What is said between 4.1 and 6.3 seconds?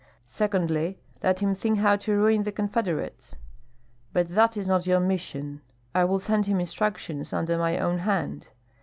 But that is not your mission; I will